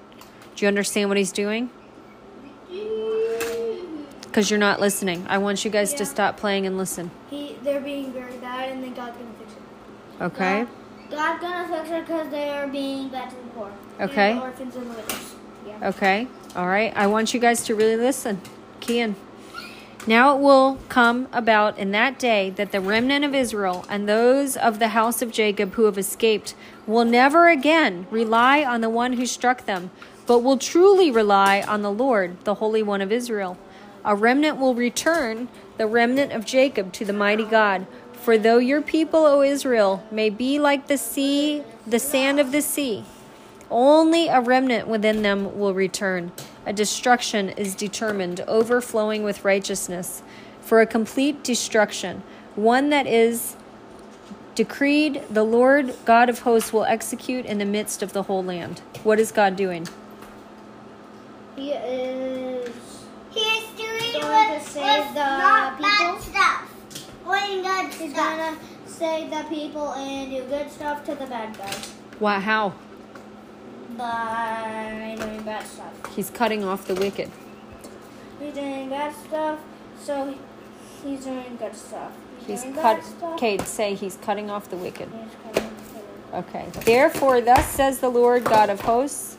Do 0.56 0.66
you 0.66 0.68
understand 0.68 1.10
what 1.10 1.18
he's 1.18 1.32
doing? 1.32 1.70
Because 4.22 4.50
you're 4.50 4.60
not 4.60 4.80
listening. 4.80 5.26
I 5.28 5.40
want 5.40 5.66
you 5.66 5.72
guys 5.72 5.94
to 5.96 6.06
stop 6.06 6.38
playing 6.38 6.66
and 6.66 6.78
listen. 6.78 7.12
He, 7.30 7.58
they're 7.64 7.82
being 7.82 8.14
very 8.14 8.38
bad, 8.38 8.70
and 8.70 8.84
then 8.84 8.94
God's 8.94 9.18
gonna 9.18 9.34
fix 9.40 9.54
it. 9.54 10.24
Okay? 10.24 10.68
God, 11.12 11.42
God's 11.42 11.70
gonna 11.70 11.84
fix 11.84 11.90
it 11.90 12.08
because 12.08 12.30
they 12.32 12.50
are 12.50 12.68
being 12.68 13.10
bad 13.10 13.30
to 13.30 13.36
the 13.36 13.42
poor. 13.54 13.72
Okay. 14.00 14.32
And 14.32 14.40
orphans 14.40 14.76
and 14.76 14.90
widows. 14.90 15.36
Yeah. 15.68 15.90
Okay. 15.90 16.28
All 16.56 16.68
right. 16.68 16.92
I 16.96 17.08
want 17.08 17.34
you 17.34 17.40
guys 17.40 17.64
to 17.66 17.76
really 17.76 17.98
listen. 17.98 18.42
In. 18.88 19.16
Now 20.08 20.36
it 20.36 20.42
will 20.42 20.80
come 20.90 21.28
about 21.32 21.78
in 21.78 21.92
that 21.92 22.18
day 22.18 22.50
that 22.50 22.72
the 22.72 22.82
remnant 22.82 23.24
of 23.24 23.36
Israel 23.36 23.86
and 23.88 24.10
those 24.10 24.58
of 24.58 24.80
the 24.80 24.90
house 24.90 25.22
of 25.22 25.32
Jacob 25.32 25.76
who 25.76 25.86
have 25.86 26.00
escaped 26.00 26.56
will 26.88 27.06
never 27.06 27.48
again 27.48 28.08
rely 28.10 28.66
on 28.66 28.82
the 28.82 28.90
one 28.90 29.14
who 29.14 29.26
struck 29.28 29.66
them, 29.66 29.92
but 30.26 30.40
will 30.40 30.58
truly 30.58 31.12
rely 31.12 31.62
on 31.62 31.84
the 31.84 31.92
Lord, 31.92 32.44
the 32.44 32.56
Holy 32.56 32.82
One 32.82 33.02
of 33.02 33.12
Israel. 33.12 33.58
A 34.04 34.16
remnant 34.16 34.58
will 34.58 34.74
return, 34.74 35.48
the 35.78 35.86
remnant 35.86 36.32
of 36.32 36.44
Jacob, 36.44 36.92
to 36.94 37.06
the 37.06 37.14
mighty 37.14 37.46
God. 37.46 37.86
For 38.22 38.38
though 38.38 38.60
your 38.60 38.84
people, 38.84 39.26
O 39.26 39.42
Israel, 39.42 40.04
may 40.12 40.30
be 40.30 40.60
like 40.60 40.86
the 40.86 40.98
sea, 40.98 41.64
the 41.88 41.98
sand 41.98 42.40
of 42.40 42.52
the 42.52 42.62
sea, 42.62 43.04
only 43.72 44.28
a 44.28 44.40
remnant 44.40 44.88
within 44.88 45.24
them 45.24 45.58
will 45.58 45.74
return. 45.74 46.32
A 46.66 46.72
destruction 46.72 47.50
is 47.50 47.74
determined, 47.74 48.42
overflowing 48.42 49.24
with 49.24 49.44
righteousness, 49.44 50.22
for 50.62 50.82
a 50.82 50.86
complete 50.86 51.44
destruction, 51.44 52.22
one 52.56 52.92
that 52.92 53.08
is 53.08 53.56
decreed 54.54 55.24
the 55.28 55.44
Lord 55.44 55.96
God 56.06 56.30
of 56.30 56.40
hosts 56.40 56.72
will 56.72 56.86
execute 56.86 57.46
in 57.48 57.58
the 57.58 57.66
midst 57.66 58.04
of 58.04 58.14
the 58.14 58.24
whole 58.24 58.44
land. 58.44 58.82
What 59.04 59.20
is 59.20 59.32
God 59.32 59.56
doing? 59.56 59.88
He 61.56 61.72
is. 61.72 62.70
He 63.32 63.40
is 63.40 63.64
doing 63.76 64.22
Going 64.22 64.48
to 64.48 64.54
with, 64.58 64.68
save 64.68 65.14
the 65.14 65.20
not 65.20 65.78
people? 65.78 66.31
Bad 67.32 67.92
stuff. 67.92 67.92
Good 67.92 68.02
He's 68.02 68.12
stuff. 68.14 68.38
gonna 68.38 68.58
save 68.86 69.30
the 69.32 69.44
people 69.50 69.94
and 69.94 70.32
do 70.32 70.44
good 70.44 70.70
stuff 70.72 71.04
to 71.06 71.16
the 71.16 71.26
bad 71.26 71.58
guys 71.58 71.94
Why, 72.20 72.40
how? 72.40 72.74
by 73.98 75.16
doing 75.20 75.42
bad 75.44 75.66
stuff. 75.68 76.16
He's 76.16 76.30
cutting 76.30 76.64
off 76.64 76.88
the 76.88 76.96
wicked. 76.96 77.30
He's 78.40 78.54
doing 78.54 78.90
bad 78.90 79.14
stuff, 79.28 79.60
so 80.02 80.34
he's 81.04 81.26
doing 81.26 81.58
good 81.60 81.76
stuff. 81.76 82.12
He's 82.48 82.62
doing 82.64 82.76
cut. 82.76 82.98
bad 82.98 83.04
stuff. 83.04 83.40
Kate, 83.40 83.62
say 83.62 83.94
he's 83.96 84.18
cutting 84.18 84.50
off 84.50 84.70
the 84.70 84.78
wicked. 84.78 85.10
He's 85.10 85.36
cutting 85.44 85.64
off 85.64 85.78
Okay. 86.34 86.66
Therefore, 86.86 87.42
thus 87.42 87.68
says 87.68 88.00
the 88.00 88.10
Lord 88.10 88.46
God 88.46 88.70
of 88.70 88.82
hosts 88.82 89.38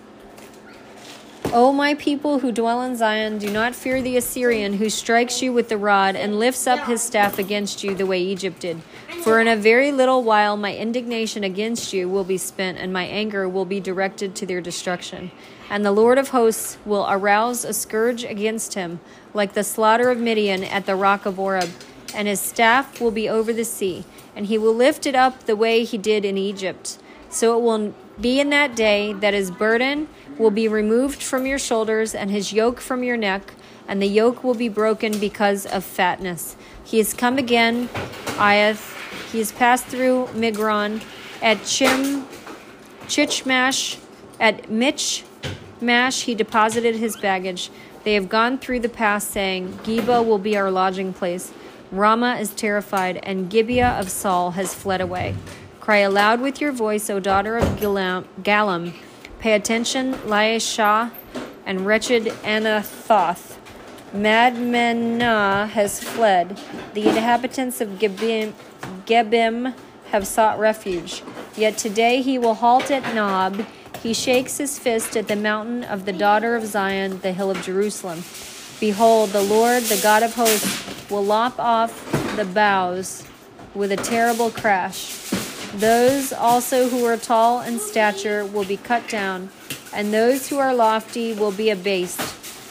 O 1.55 1.71
my 1.71 1.93
people 1.93 2.39
who 2.39 2.51
dwell 2.51 2.81
in 2.81 2.97
Zion, 2.97 3.37
do 3.37 3.51
not 3.51 3.75
fear 3.75 4.01
the 4.01 4.17
Assyrian 4.17 4.73
who 4.73 4.89
strikes 4.89 5.43
you 5.43 5.53
with 5.53 5.69
the 5.69 5.77
rod 5.77 6.17
and 6.17 6.39
lifts 6.39 6.67
up 6.67 6.87
his 6.87 7.03
staff 7.03 7.39
against 7.39 7.85
you 7.85 7.95
the 7.95 8.07
way 8.07 8.23
Egypt 8.23 8.61
did. 8.61 8.81
For 9.23 9.39
in 9.39 9.47
a 9.47 9.55
very 9.55 9.93
little 9.93 10.23
while 10.23 10.57
my 10.57 10.75
indignation 10.75 11.45
against 11.45 11.93
you 11.93 12.09
will 12.09 12.25
be 12.25 12.39
spent, 12.39 12.79
and 12.79 12.91
my 12.91 13.05
anger 13.05 13.47
will 13.47 13.67
be 13.67 13.81
directed 13.81 14.35
to 14.37 14.47
their 14.47 14.63
destruction. 14.63 15.31
And 15.69 15.85
the 15.85 15.93
Lord 15.93 16.17
of 16.17 16.29
hosts 16.29 16.79
will 16.87 17.07
arouse 17.07 17.67
a 17.67 17.75
scourge 17.75 18.25
against 18.25 18.73
him, 18.73 19.01
like 19.35 19.53
the 19.53 19.63
slaughter 19.63 20.09
of 20.09 20.19
Midian 20.19 20.65
at 20.65 20.87
the 20.87 20.97
rock 20.97 21.27
of 21.27 21.39
Oreb, 21.39 21.69
and 22.15 22.29
his 22.29 22.41
staff 22.41 22.99
will 22.99 23.11
be 23.11 23.29
over 23.29 23.53
the 23.53 23.67
sea, 23.67 24.05
and 24.35 24.47
he 24.47 24.57
will 24.57 24.75
lift 24.75 25.05
it 25.05 25.15
up 25.15 25.45
the 25.45 25.57
way 25.57 25.85
he 25.85 25.99
did 25.99 26.25
in 26.25 26.39
Egypt. 26.39 26.97
So 27.33 27.59
it 27.59 27.63
will 27.63 27.95
be 28.21 28.41
in 28.41 28.51
that 28.51 28.77
day 28.77 29.15
that 29.15 29.33
his 29.33 29.51
burden 29.51 30.07
will 30.39 30.51
be 30.51 30.69
removed 30.69 31.23
from 31.23 31.47
your 31.47 31.59
shoulders 31.59 32.15
and 32.15 32.31
his 32.31 32.53
yoke 32.53 32.81
from 32.81 33.03
your 33.03 33.17
neck, 33.17 33.55
and 33.89 34.01
the 34.01 34.07
yoke 34.07 34.45
will 34.45 34.55
be 34.55 34.69
broken 34.69 35.19
because 35.19 35.65
of 35.67 35.83
fatness. 35.83 36.57
He 36.85 36.99
has 36.99 37.15
come 37.15 37.39
again, 37.39 37.89
Aiath. 38.37 38.97
He 39.33 39.39
has 39.39 39.51
passed 39.51 39.87
through 39.87 40.27
Migron 40.35 41.03
at 41.41 41.65
Chim, 41.65 42.27
Chichmash, 43.07 43.99
at 44.39 44.71
Mitch, 44.71 45.25
Mash. 45.81 46.23
He 46.23 46.35
deposited 46.35 46.97
his 46.97 47.17
baggage. 47.17 47.71
They 48.05 48.15
have 48.15 48.29
gone 48.29 48.59
through 48.59 48.81
the 48.81 48.89
pass, 48.89 49.27
saying, 49.27 49.73
Geba 49.85 50.25
will 50.25 50.39
be 50.39 50.57
our 50.57 50.71
lodging 50.71 51.13
place. 51.15 51.53
Ramah 51.91 52.37
is 52.37 52.55
terrified, 52.55 53.21
and 53.23 53.49
Gibeah 53.49 53.97
of 53.99 54.11
Saul 54.11 54.53
has 54.53 54.75
fled 54.75 55.01
away. 55.01 55.35
Cry 55.83 55.97
aloud 55.97 56.41
with 56.41 56.61
your 56.61 56.71
voice, 56.71 57.11
O 57.11 57.19
daughter 57.19 57.59
of 57.59 57.67
Gallim. 57.81 58.95
Pay 59.41 59.53
attention, 59.53 60.15
Laishah, 60.15 61.11
and 61.67 61.85
wretched 61.85 62.27
Anathoth. 62.45 63.57
Madmenah 64.15 65.69
has 65.71 65.99
fled. 65.99 66.57
The 66.95 67.09
inhabitants 67.09 67.81
of 67.81 67.99
Gebim, 67.99 68.53
Gebim 69.07 69.75
have 70.13 70.25
sought 70.25 70.61
refuge. 70.61 71.25
Yet 71.57 71.79
today 71.79 72.23
he 72.23 72.39
will 72.39 72.55
halt 72.55 72.89
at 72.93 73.13
Nob. 73.13 73.67
He 74.05 74.15
shakes 74.15 74.59
his 74.59 74.79
fist 74.79 75.17
at 75.17 75.27
the 75.27 75.35
mountain 75.35 75.83
of 75.83 76.05
the 76.05 76.13
daughter 76.13 76.55
of 76.55 76.65
Zion, 76.65 77.19
the 77.23 77.33
hill 77.33 77.51
of 77.51 77.61
Jerusalem. 77.61 78.23
Behold, 78.79 79.31
the 79.31 79.43
Lord, 79.43 79.83
the 79.83 80.01
God 80.01 80.23
of 80.23 80.37
hosts, 80.37 81.11
will 81.11 81.25
lop 81.25 81.59
off 81.59 82.37
the 82.37 82.45
boughs 82.45 83.27
with 83.75 83.91
a 83.91 83.97
terrible 83.97 84.51
crash. 84.51 85.22
Those 85.75 86.33
also 86.33 86.89
who 86.89 87.05
are 87.07 87.17
tall 87.17 87.63
in 87.63 87.79
stature 87.79 88.45
will 88.45 88.65
be 88.65 88.77
cut 88.77 89.09
down, 89.09 89.49
and 89.93 90.13
those 90.13 90.49
who 90.49 90.59
are 90.59 90.75
lofty 90.75 91.33
will 91.33 91.53
be 91.53 91.71
abased. 91.71 92.21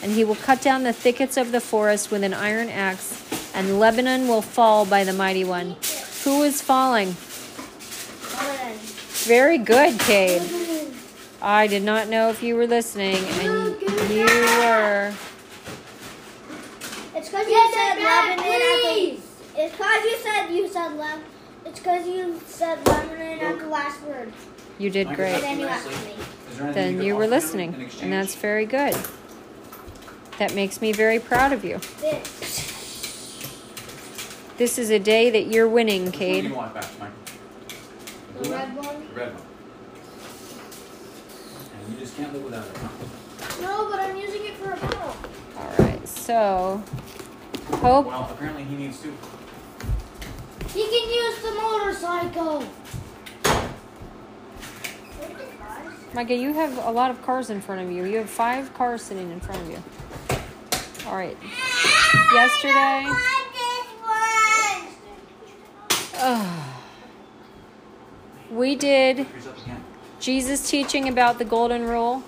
And 0.02 0.12
he 0.12 0.24
will 0.24 0.36
cut 0.36 0.60
down 0.60 0.82
the 0.82 0.92
thickets 0.92 1.36
of 1.36 1.52
the 1.52 1.60
forest 1.60 2.10
with 2.10 2.24
an 2.24 2.34
iron 2.34 2.68
axe, 2.68 3.22
and 3.54 3.78
Lebanon 3.78 4.26
will 4.28 4.42
fall 4.42 4.84
by 4.84 5.04
the 5.04 5.12
mighty 5.12 5.44
one. 5.44 5.76
Who 6.24 6.42
is 6.42 6.60
falling? 6.60 7.14
Very 9.26 9.58
good, 9.58 9.98
Cade. 10.00 10.42
I 11.40 11.66
did 11.66 11.82
not 11.82 12.08
know 12.08 12.30
if 12.30 12.42
you 12.42 12.56
were 12.56 12.66
listening, 12.66 13.16
and 13.16 13.80
you 14.10 14.26
were. 14.26 15.12
It's 17.14 17.28
because 17.28 17.46
you 17.46 17.70
said 17.74 17.94
Dad, 17.96 18.38
Lebanon 18.38 18.80
please. 18.82 19.20
It's 19.56 19.76
because 19.76 20.04
you 20.04 20.16
said 20.18 20.50
you 20.50 20.68
said 20.68 20.96
lem. 20.96 21.20
It's 21.72 21.80
because 21.80 22.06
you 22.06 22.38
said 22.46 22.86
Lebanon 22.86 23.38
at 23.40 23.58
the 23.58 23.66
last 23.66 24.02
word. 24.02 24.30
You 24.78 24.90
did 24.90 25.06
And 25.06 25.16
great. 25.16 25.40
then 25.40 25.58
you 25.58 25.66
asked 25.66 25.88
me. 25.88 25.94
Is 26.50 26.58
there 26.58 26.66
anything 26.66 26.74
Then 26.74 26.96
could 26.98 27.06
you 27.06 27.16
were 27.16 27.22
offer 27.24 27.30
them 27.30 27.32
in 27.32 27.40
listening, 27.70 27.90
and 28.02 28.12
that's 28.12 28.34
very 28.34 28.66
good. 28.66 28.94
That 30.38 30.54
makes 30.54 30.82
me 30.82 30.92
very 30.92 31.18
proud 31.18 31.50
of 31.54 31.64
you. 31.64 31.78
This. 32.00 32.68
This 34.58 34.78
is 34.78 34.90
a 34.90 34.98
day 34.98 35.30
that 35.30 35.46
you're 35.46 35.66
winning, 35.66 36.06
Which 36.06 36.18
one 36.20 36.28
do 36.42 36.48
you 36.48 36.54
want 36.54 36.74
back, 36.74 36.84
Mike? 37.00 37.10
The 38.36 38.42
blue 38.42 38.52
red 38.52 38.76
one? 38.76 39.08
The 39.08 39.14
red 39.14 39.32
one. 39.32 39.42
And 41.86 41.94
you 41.94 42.00
just 42.00 42.16
can't 42.18 42.34
live 42.34 42.44
without 42.44 42.66
it. 42.66 42.76
huh? 42.76 43.62
No, 43.62 43.88
but 43.90 43.98
I'm 43.98 44.16
using 44.18 44.44
it 44.44 44.56
for 44.56 44.72
a 44.72 44.76
battle. 44.76 45.16
All 45.56 45.72
right, 45.78 46.06
so 46.06 46.82
hope. 47.76 48.06
Well, 48.06 48.28
apparently 48.30 48.64
he 48.64 48.76
needs 48.76 49.00
to. 49.00 49.16
He 50.72 50.84
can 50.84 51.08
use 51.10 51.42
the 51.42 51.50
motorcycle. 51.52 52.64
Micah, 56.14 56.34
you 56.34 56.52
have 56.54 56.76
a 56.84 56.90
lot 56.90 57.10
of 57.10 57.22
cars 57.22 57.50
in 57.50 57.60
front 57.60 57.80
of 57.80 57.90
you. 57.90 58.04
You 58.04 58.18
have 58.18 58.30
five 58.30 58.72
cars 58.74 59.02
sitting 59.02 59.30
in 59.30 59.40
front 59.40 59.60
of 59.62 59.70
you. 59.70 59.82
All 61.06 61.16
right. 61.16 61.36
Yesterday. 62.32 63.06
Ugh. 66.24 66.68
we 68.50 68.76
did 68.76 69.18
Here's 69.18 69.46
up 69.48 69.58
again. 69.60 69.82
Jesus 70.20 70.70
teaching 70.70 71.08
about 71.08 71.38
the 71.38 71.44
golden 71.44 71.82
rule. 71.82 72.22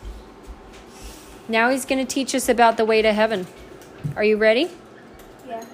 Now 1.49 1.71
he's 1.71 1.85
going 1.85 2.05
to 2.05 2.13
teach 2.13 2.35
us 2.35 2.49
about 2.49 2.77
the 2.77 2.85
way 2.85 3.03
to 3.03 3.13
heaven. 3.13 3.47
Are 4.17 4.25
you 4.25 4.37
ready? 4.37 4.69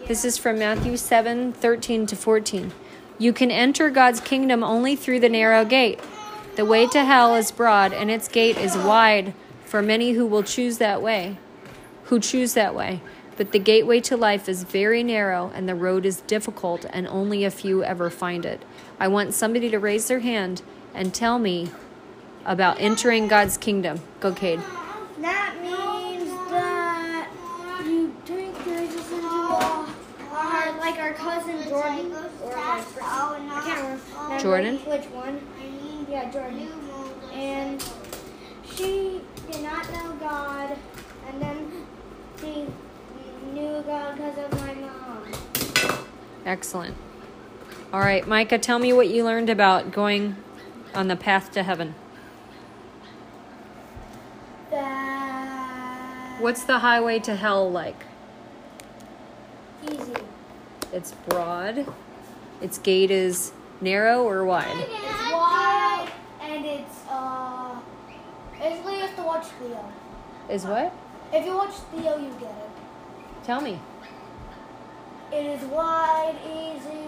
This 0.06 0.24
is 0.24 0.38
from 0.38 0.58
Matthew 0.58 0.96
7 0.96 1.52
13 1.52 2.06
to 2.06 2.16
14. 2.16 2.72
You 3.18 3.32
can 3.32 3.50
enter 3.50 3.90
God's 3.90 4.20
kingdom 4.20 4.64
only 4.64 4.96
through 4.96 5.20
the 5.20 5.28
narrow 5.28 5.64
gate. 5.64 6.00
The 6.56 6.64
way 6.64 6.86
to 6.88 7.04
hell 7.04 7.36
is 7.36 7.52
broad, 7.52 7.92
and 7.92 8.10
its 8.10 8.26
gate 8.26 8.56
is 8.56 8.76
wide 8.76 9.34
for 9.64 9.82
many 9.82 10.12
who 10.12 10.26
will 10.26 10.42
choose 10.42 10.78
that 10.78 11.00
way. 11.00 11.38
Who 12.04 12.18
choose 12.18 12.54
that 12.54 12.74
way. 12.74 13.00
But 13.36 13.52
the 13.52 13.58
gateway 13.60 14.00
to 14.00 14.16
life 14.16 14.48
is 14.48 14.64
very 14.64 15.04
narrow, 15.04 15.52
and 15.54 15.68
the 15.68 15.76
road 15.76 16.04
is 16.04 16.22
difficult, 16.22 16.86
and 16.90 17.06
only 17.06 17.44
a 17.44 17.50
few 17.50 17.84
ever 17.84 18.10
find 18.10 18.44
it. 18.44 18.62
I 18.98 19.06
want 19.06 19.34
somebody 19.34 19.70
to 19.70 19.78
raise 19.78 20.08
their 20.08 20.20
hand 20.20 20.62
and 20.92 21.14
tell 21.14 21.38
me 21.38 21.70
about 22.44 22.80
entering 22.80 23.28
God's 23.28 23.56
kingdom. 23.56 24.00
Go, 24.18 24.32
Cade. 24.32 24.60
That 25.20 25.56
means 25.62 25.89
like 30.90 31.00
our 31.00 31.12
cousin 31.12 31.62
Jordan 31.68 32.12
or 32.42 32.56
my 32.56 32.80
friend. 32.80 33.50
I 33.50 33.62
can't 33.64 34.00
remember 34.12 34.42
Jordan? 34.42 34.76
which 34.78 35.04
one. 35.06 35.40
Yeah, 36.08 36.30
Jordan. 36.30 36.68
And 37.32 37.84
she 38.64 39.20
did 39.50 39.62
not 39.62 39.90
know 39.92 40.16
God, 40.18 40.76
and 41.28 41.40
then 41.42 41.86
she 42.40 42.66
knew 43.52 43.82
God 43.86 44.16
because 44.16 44.38
of 44.38 44.60
my 44.60 44.74
mom. 44.74 46.02
Excellent. 46.44 46.96
All 47.92 48.00
right, 48.00 48.26
Micah, 48.26 48.58
tell 48.58 48.78
me 48.78 48.92
what 48.92 49.08
you 49.08 49.24
learned 49.24 49.50
about 49.50 49.92
going 49.92 50.36
on 50.94 51.08
the 51.08 51.16
path 51.16 51.52
to 51.52 51.62
heaven. 51.62 51.94
That 54.70 56.38
What's 56.40 56.64
the 56.64 56.78
highway 56.80 57.18
to 57.20 57.36
hell 57.36 57.70
like? 57.70 58.06
easy? 59.88 60.19
It's 60.92 61.12
broad. 61.28 61.86
Its 62.60 62.78
gate 62.78 63.10
is 63.10 63.52
narrow 63.80 64.22
or 64.28 64.44
wide? 64.44 64.66
It's 64.76 65.32
wide 65.32 66.08
and 66.42 66.64
it's 66.64 67.04
uh. 67.08 67.78
Basically, 68.58 68.94
you 68.96 69.00
have 69.00 69.16
to 69.16 69.22
watch 69.22 69.46
Theo. 69.46 69.92
Is 70.50 70.64
what? 70.64 70.92
If 71.32 71.46
you 71.46 71.54
watch 71.56 71.74
Theo, 71.92 72.18
you 72.18 72.30
get 72.40 72.50
it. 72.50 72.70
Tell 73.44 73.60
me. 73.60 73.78
It 75.32 75.46
is 75.46 75.62
wide, 75.66 76.34
easy, 76.44 77.06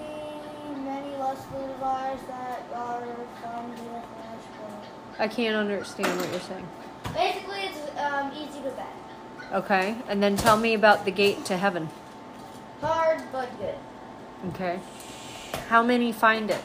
many 0.85 1.16
less 1.16 1.45
desires 1.47 2.21
that 2.29 2.62
are 2.73 3.03
from 3.42 3.71
the 3.73 3.77
flesh. 3.77 4.83
I 5.18 5.29
can't 5.29 5.57
understand 5.57 6.18
what 6.18 6.31
you're 6.31 6.40
saying. 6.40 6.68
Basically, 7.12 7.59
it's 7.62 7.99
um, 7.99 8.33
easy 8.33 8.62
to 8.62 8.71
bad. 8.71 8.87
Okay, 9.53 9.97
and 10.09 10.23
then 10.23 10.37
tell 10.37 10.57
me 10.57 10.73
about 10.73 11.05
the 11.05 11.11
gate 11.11 11.45
to 11.47 11.57
heaven. 11.57 11.90
Hard 12.83 13.23
but 13.31 13.49
good. 13.59 13.77
Okay. 14.49 14.81
How 15.68 15.85
many 15.85 16.11
find 16.11 16.51
it? 16.51 16.61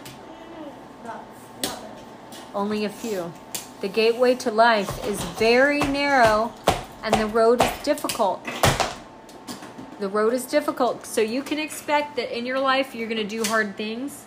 Not, 1.06 1.24
not. 1.62 1.80
Only 2.56 2.86
a 2.86 2.90
few. 2.90 3.32
The 3.82 3.88
gateway 3.88 4.34
to 4.36 4.50
life 4.50 5.06
is 5.06 5.22
very 5.38 5.82
narrow 5.82 6.52
and 7.04 7.14
the 7.14 7.28
road 7.28 7.62
is 7.62 7.72
difficult. 7.84 8.44
The 10.00 10.10
road 10.10 10.34
is 10.34 10.46
difficult, 10.46 11.06
so 11.06 11.22
you 11.22 11.44
can 11.44 11.60
expect 11.60 12.16
that 12.16 12.36
in 12.36 12.48
your 12.48 12.60
life 12.60 12.96
you're 12.96 13.08
going 13.08 13.18
to 13.18 13.36
do 13.38 13.44
hard 13.44 13.78
things 13.78 14.26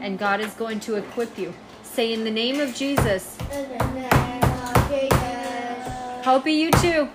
and 0.00 0.18
God 0.18 0.40
is 0.40 0.52
going 0.54 0.80
to 0.80 0.96
equip 0.96 1.38
you. 1.38 1.54
Say, 1.84 2.12
in 2.12 2.24
the 2.24 2.30
name 2.30 2.58
of 2.58 2.74
Jesus, 2.74 3.38
In 3.52 3.78
the 3.78 3.84
name 3.94 4.42
of 4.42 4.90
Jesus. 4.90 6.24
Hopi, 6.24 6.52
you 6.52 6.70
too. 6.72 7.08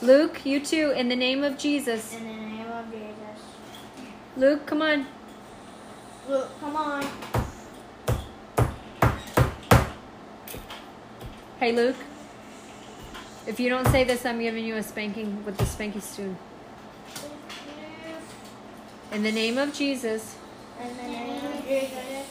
Luke, 0.00 0.44
you 0.44 0.60
too. 0.60 0.90
In 0.90 1.08
the 1.08 1.16
name 1.16 1.44
of 1.44 1.56
Jesus. 1.56 2.14
In 2.14 2.18
the 2.18 2.24
name 2.24 2.28
of 2.28 2.38
Jesus. 2.38 2.43
Luke, 4.36 4.66
come 4.66 4.82
on. 4.82 5.06
Luke, 6.28 6.48
come 6.60 6.76
on. 6.76 7.04
Hey, 11.60 11.72
Luke. 11.72 11.96
If 13.46 13.60
you 13.60 13.68
don't 13.68 13.86
say 13.88 14.04
this, 14.04 14.24
I'm 14.24 14.40
giving 14.40 14.64
you 14.64 14.74
a 14.76 14.82
spanking 14.82 15.44
with 15.44 15.56
the 15.56 15.64
spanky 15.64 16.02
spoon. 16.02 16.36
In 19.12 19.22
the 19.22 19.30
name 19.30 19.58
of 19.58 19.72
Jesus, 19.72 20.34
In 20.82 20.96
the 20.96 21.02
name 21.04 21.44
of 21.44 21.64
Jesus. 21.66 22.26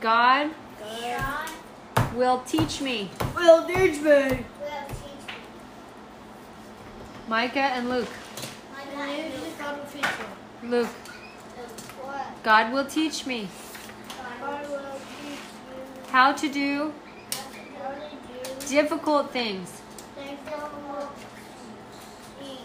God 0.00 0.50
God 0.80 1.50
will 2.14 2.40
teach 2.46 2.80
me. 2.80 3.10
will 3.36 3.66
teach 3.66 4.00
me. 4.02 4.44
Micah 7.28 7.58
and 7.60 7.88
Luke. 7.88 8.08
In 8.92 8.98
the 8.98 9.04
name 9.06 9.26
of 9.26 9.32
Jesus, 9.32 9.54
God 9.58 9.78
will 9.78 9.86
teach 9.86 10.02
me. 10.62 10.63
Luke, 10.74 10.88
God 12.42 12.72
will 12.72 12.84
teach 12.84 13.26
me 13.26 13.48
God 14.40 14.68
will 14.68 14.80
teach 15.20 15.38
you 15.70 16.10
how 16.10 16.32
to 16.32 16.48
do 16.48 16.92
how 17.80 17.90
to 17.90 18.16
do 18.26 18.66
difficult 18.66 19.30
things. 19.30 19.70
things 20.16 20.40
that 20.46 20.72
will 20.88 21.12
eat. 22.42 22.58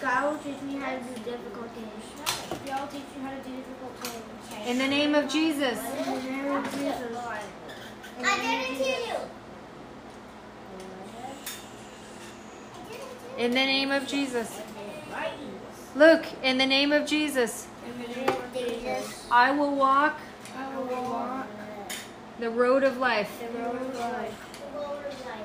God 0.00 0.20
will 0.26 0.38
teach 0.38 0.60
me 0.68 0.74
how 0.76 0.90
to 0.90 1.02
do 1.02 1.14
difficult 1.30 1.70
things. 1.70 2.04
God 2.66 2.80
will 2.82 2.88
teach 2.88 3.08
you 3.16 3.22
how 3.22 3.30
to 3.30 3.42
do 3.48 3.56
difficult 3.56 3.94
things. 4.02 4.68
In 4.68 4.76
the 4.76 4.88
name 4.88 5.14
of 5.14 5.30
Jesus. 5.30 5.78
In 5.78 6.14
the 6.14 6.20
name 6.30 6.52
of 6.56 6.64
Jesus. 6.74 7.10
I 8.22 8.36
didn't 8.36 8.76
hear 8.76 9.00
you. 9.08 9.20
In 13.38 13.50
the 13.52 13.66
name 13.74 13.90
of 13.92 14.06
Jesus. 14.06 14.67
Luke, 15.98 16.26
in 16.44 16.58
the 16.58 16.66
name 16.66 16.92
of 16.92 17.08
Jesus, 17.08 17.66
name 17.84 18.28
of 18.28 18.54
Jesus. 18.54 19.26
I 19.32 19.50
will 19.50 19.74
walk 19.74 20.16
I 20.56 20.76
will 20.76 20.84
walk 20.86 21.46
The 22.38 22.50
road 22.50 22.84
of 22.84 22.98
life. 22.98 23.40
The 23.40 23.58
road 23.58 23.82
of 23.82 23.98
life. 23.98 24.60
The 24.62 24.78
road 24.78 25.04
of 25.04 25.26
life. 25.26 25.42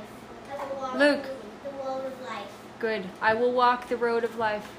I 0.51 0.65
will 0.65 0.79
walk 0.79 0.93
Luke. 0.93 1.23
The 1.63 1.69
road 1.71 2.05
of 2.05 2.21
life. 2.21 2.51
Good. 2.79 3.03
I 3.19 3.33
will 3.33 3.51
walk 3.51 3.89
the 3.89 3.97
road 3.97 4.23
of 4.23 4.37
life. 4.37 4.69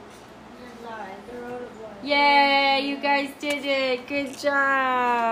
The 0.80 0.87
life. 0.87 1.08
The 1.32 1.40
road 1.40 1.62
of 1.62 1.80
life. 1.80 2.04
Yay, 2.04 2.87
you 2.87 2.98
guys 2.98 3.30
did 3.40 3.64
it. 3.64 4.06
Good 4.06 4.38
job. 4.38 5.24